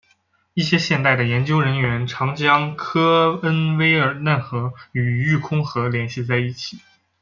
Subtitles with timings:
[0.55, 6.79] 一些现代的研究人员常将科恩威尔嫩河与育空河联系在一起。